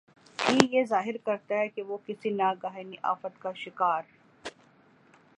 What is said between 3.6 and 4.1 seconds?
شکار